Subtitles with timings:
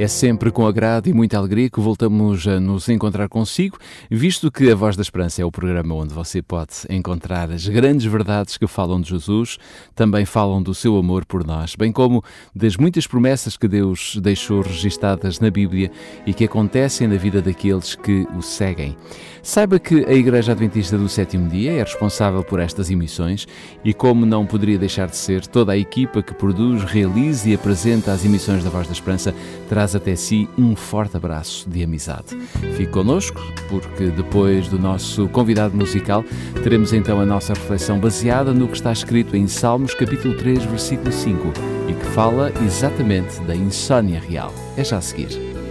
[0.00, 3.76] É sempre com agrado e muita alegria que voltamos a nos encontrar consigo,
[4.10, 8.06] visto que a Voz da Esperança é o programa onde você pode encontrar as grandes
[8.06, 9.58] verdades que falam de Jesus,
[9.94, 12.24] também falam do seu amor por nós, bem como
[12.56, 15.90] das muitas promessas que Deus deixou registadas na Bíblia
[16.24, 18.96] e que acontecem na vida daqueles que o seguem.
[19.42, 23.46] Saiba que a Igreja Adventista do Sétimo Dia é responsável por estas emissões
[23.84, 28.12] e, como não poderia deixar de ser, toda a equipa que produz, realiza e apresenta
[28.12, 29.34] as emissões da Voz da Esperança
[29.68, 32.36] traz até si um forte abraço de amizade.
[32.76, 36.24] Fique connosco, porque depois do nosso convidado musical,
[36.62, 41.12] teremos então a nossa reflexão baseada no que está escrito em Salmos, capítulo 3, versículo
[41.12, 41.52] 5,
[41.88, 44.52] e que fala exatamente da insônia real.
[44.76, 45.28] É já a seguir.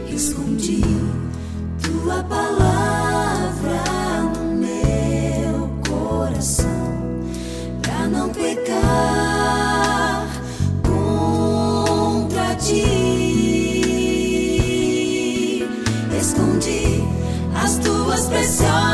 [0.10, 0.82] Escondi
[1.82, 3.82] tua palavra
[4.36, 6.70] no meu coração
[7.82, 8.69] pra não pecar
[17.70, 18.89] as tuas preciosas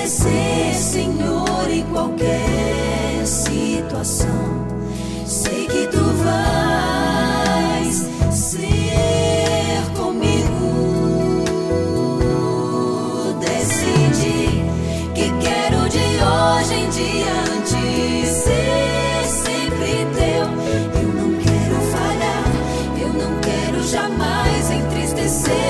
[0.00, 4.66] obedecer, Senhor, em qualquer situação.
[5.26, 11.44] Sei que tu vais ser comigo.
[13.40, 14.64] Decidi
[15.14, 20.46] que quero de hoje em diante ser sempre teu.
[21.00, 22.48] Eu não quero falhar,
[23.00, 25.69] eu não quero jamais entristecer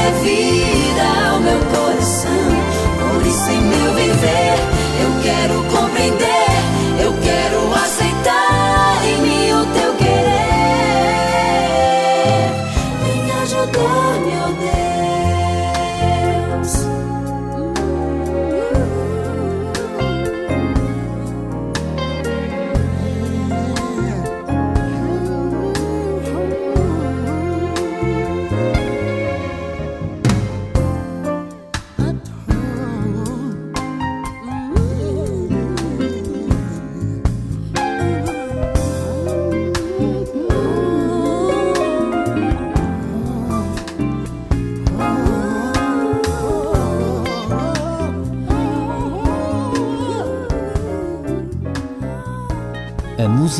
[0.00, 0.59] palavra é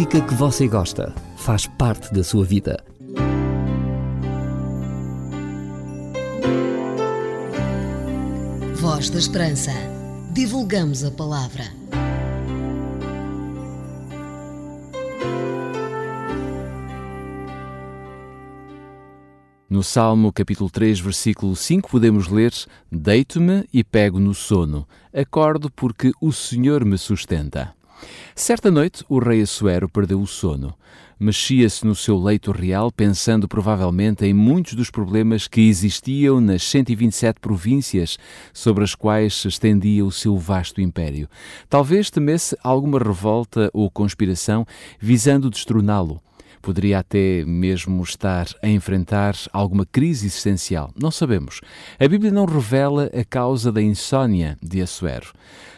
[0.00, 2.82] música que você gosta faz parte da sua vida.
[8.76, 9.72] Voz da Esperança.
[10.32, 11.64] Divulgamos a palavra.
[19.68, 22.54] No Salmo capítulo 3, versículo 5, podemos ler:
[22.90, 27.78] Deito-me e pego no sono, acordo porque o Senhor me sustenta.
[28.34, 30.74] Certa noite, o rei Assuero perdeu o sono.
[31.18, 37.38] Mexia-se no seu leito real, pensando provavelmente em muitos dos problemas que existiam nas 127
[37.38, 38.18] províncias
[38.54, 41.28] sobre as quais se estendia o seu vasto império.
[41.68, 44.66] Talvez temesse alguma revolta ou conspiração
[44.98, 46.22] visando destroná-lo
[46.60, 50.92] poderia até mesmo estar a enfrentar alguma crise existencial.
[51.00, 51.60] Não sabemos.
[51.98, 55.32] A Bíblia não revela a causa da insônia de Assuero.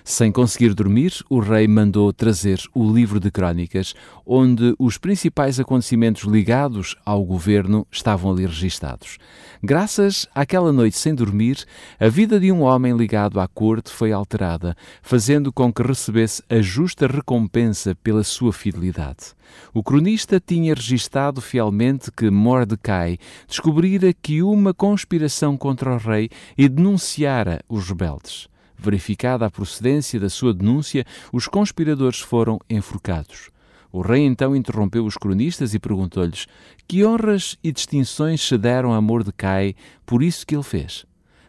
[0.04, 3.94] Sem conseguir dormir, o rei mandou trazer o livro de crônicas,
[4.26, 9.18] onde os principais acontecimentos ligados ao governo estavam ali registados.
[9.62, 11.64] Graças àquela noite sem dormir,
[12.00, 16.60] a vida de um homem ligado à corte foi alterada, fazendo com que recebesse a
[16.60, 19.36] justa recompensa pela sua fidelidade.
[19.72, 26.68] O cronista tinha registado fielmente que Mordecai descobrira que uma conspiração contra o rei e
[26.68, 28.48] denunciara os rebeldes.
[28.76, 33.50] Verificada a procedência da sua denúncia, os conspiradores foram enforcados.
[33.92, 36.46] O rei então interrompeu os cronistas e perguntou-lhes
[36.88, 39.74] que honras e distinções se deram a Mordecai
[40.06, 41.04] por isso que ele fez.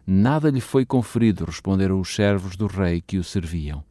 [0.05, 3.83] Nada lhe foi conferido, responderam os servos do rei que o serviam.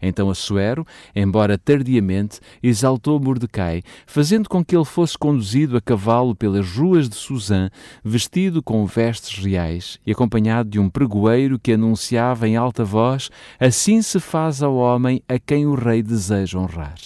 [0.00, 6.70] Então Assuero, embora tardiamente, exaltou Mordecai, fazendo com que ele fosse conduzido a cavalo pelas
[6.70, 7.70] ruas de Suzã,
[8.04, 14.02] vestido com vestes reais e acompanhado de um pregoeiro que anunciava em alta voz: Assim
[14.02, 16.96] se faz ao homem a quem o rei deseja honrar.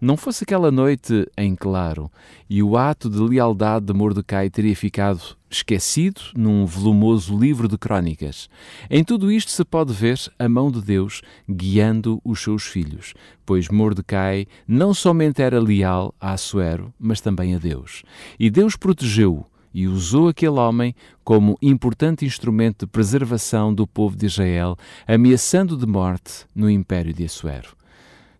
[0.00, 2.10] Não fosse aquela noite em claro,
[2.48, 8.48] e o ato de lealdade de Mordecai teria ficado esquecido num volumoso livro de crônicas.
[8.88, 13.14] Em tudo isto se pode ver a mão de Deus guiando os seus filhos,
[13.44, 18.02] pois Mordecai não somente era leal a Assuero, mas também a Deus.
[18.38, 20.94] E Deus protegeu-o e usou aquele homem
[21.24, 24.76] como importante instrumento de preservação do povo de Israel,
[25.06, 27.79] ameaçando de morte no império de Assuero.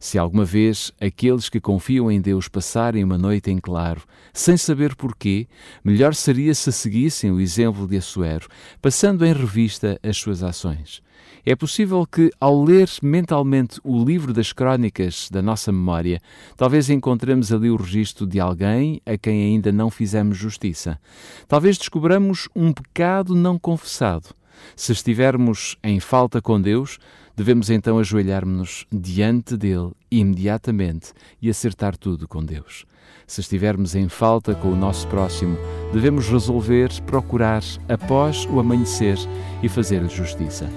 [0.02, 4.02] Se alguma vez aqueles que confiam em Deus passarem uma noite em claro,
[4.32, 5.47] sem saber porquê,
[5.85, 8.49] melhor seria se seguissem o exemplo de Assuero,
[8.81, 11.02] passando em revista as suas ações.
[11.44, 16.19] É possível que, ao ler mentalmente o livro das crónicas da nossa memória,
[16.56, 20.99] talvez encontremos ali o registro de alguém a quem ainda não fizemos justiça.
[21.47, 24.39] Talvez descobramos um pecado não confessado.
[24.76, 26.98] Se estivermos em falta com Deus,
[27.40, 32.84] Devemos então ajoelhar-nos diante dele imediatamente e acertar tudo com Deus.
[33.26, 35.56] Se estivermos em falta com o nosso próximo,
[35.90, 39.16] devemos resolver procurar após o amanhecer
[39.62, 40.68] e fazer-lhe justiça.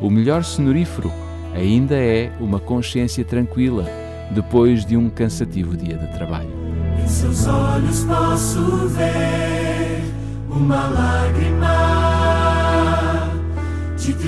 [0.00, 1.12] O melhor sonorífero
[1.54, 3.86] ainda é uma consciência tranquila
[4.32, 6.50] depois de um cansativo dia de trabalho.
[7.00, 10.02] Em seus olhos posso ver
[10.50, 11.57] uma lágrima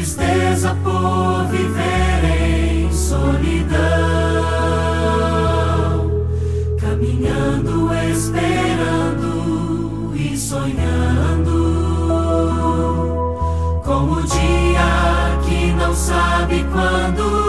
[0.00, 3.78] tristeza por viver em solidão,
[6.80, 9.30] caminhando, esperando
[10.14, 11.52] e sonhando,
[13.84, 17.39] como o dia que não sabe quando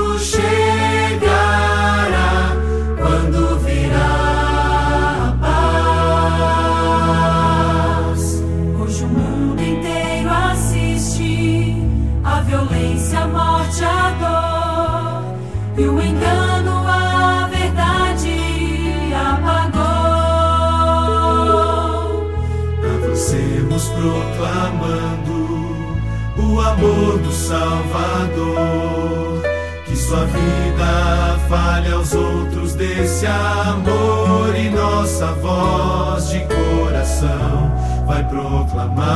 [27.52, 29.42] Salvador.
[29.86, 37.70] Que sua vida fale aos outros desse amor e nossa voz de coração
[38.08, 39.10] vai proclamar.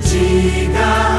[0.00, 1.17] Diga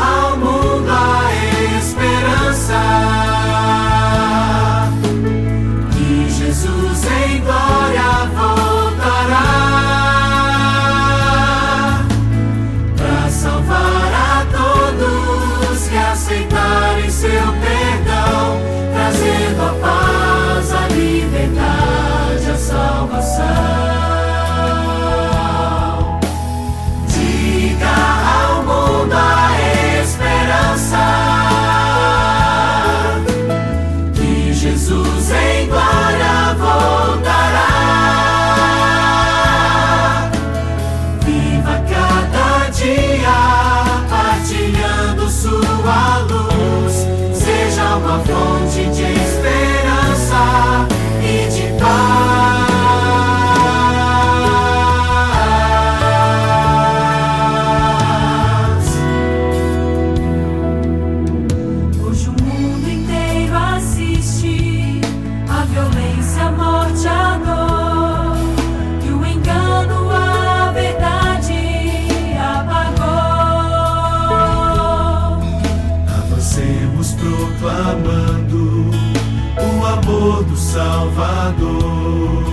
[80.09, 82.43] todo Salvador.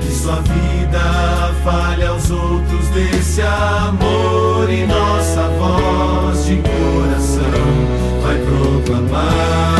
[0.00, 7.42] Que sua vida fale aos outros desse amor e nossa voz de coração
[8.22, 9.79] vai proclamar.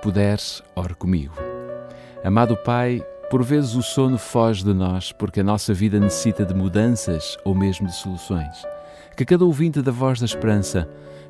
[0.00, 1.34] Puderes, ore comigo.
[2.24, 6.54] Amado Pai, por vezes o sono foge de nós porque a nossa vida necessita de
[6.54, 8.64] mudanças ou mesmo de soluções.
[9.16, 10.88] Que cada ouvinte da voz da esperança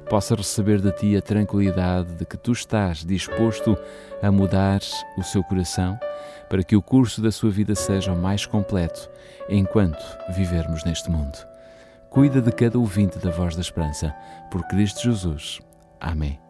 [0.09, 3.77] possa receber de Ti a tranquilidade de que Tu estás disposto
[4.23, 4.81] a mudar
[5.17, 5.99] o seu coração
[6.49, 9.09] para que o curso da sua vida seja o mais completo
[9.49, 10.03] enquanto
[10.35, 11.39] vivermos neste mundo.
[12.11, 14.12] Cuida de cada ouvinte da voz da esperança,
[14.50, 15.61] por Cristo Jesus.
[16.00, 16.41] Amém.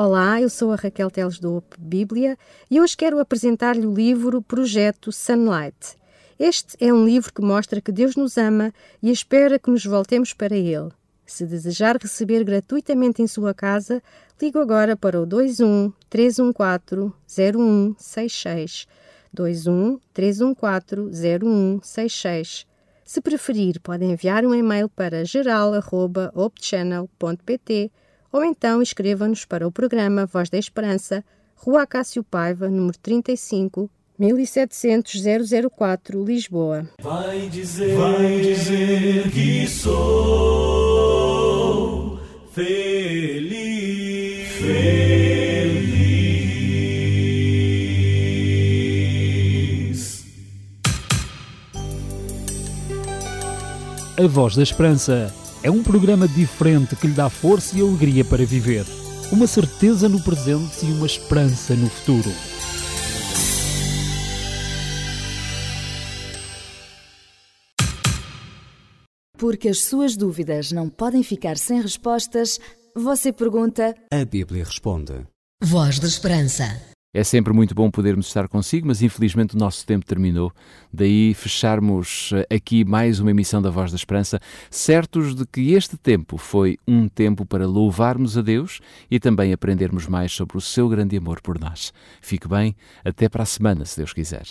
[0.00, 2.38] Olá, eu sou a Raquel Teles do Op Bíblia
[2.70, 5.96] e hoje quero apresentar-lhe o livro Projeto Sunlight.
[6.38, 10.32] Este é um livro que mostra que Deus nos ama e espera que nos voltemos
[10.32, 10.92] para Ele.
[11.26, 14.00] Se desejar receber gratuitamente em sua casa,
[14.40, 18.86] ligue agora para o 21 314 0166.
[19.36, 22.68] 21 314 0166.
[23.04, 27.90] Se preferir, pode enviar um e-mail para geral.opchannel.pt
[28.32, 31.24] ou então escreva-nos para o programa Voz da Esperança,
[31.56, 35.22] Rua Cássio Paiva, número 35, 1700
[35.70, 36.88] 004, Lisboa.
[37.00, 41.08] Vai dizer, vai dizer que sou
[42.52, 45.88] feliz, feliz.
[54.16, 58.44] A Voz da Esperança é um programa diferente que lhe dá força e alegria para
[58.44, 58.84] viver.
[59.30, 62.30] Uma certeza no presente e uma esperança no futuro.
[69.36, 72.58] Porque as suas dúvidas não podem ficar sem respostas,
[72.94, 73.94] você pergunta.
[74.12, 75.24] A Bíblia responde.
[75.62, 76.97] Voz da Esperança.
[77.14, 80.52] É sempre muito bom podermos estar consigo, mas infelizmente o nosso tempo terminou.
[80.92, 84.38] Daí fecharmos eh, aqui mais uma emissão da Voz da Esperança,
[84.70, 90.06] certos de que este tempo foi um tempo para louvarmos a Deus e também aprendermos
[90.06, 91.94] mais sobre o seu grande amor por nós.
[92.20, 94.44] Fique bem, até para a semana, se Deus quiser.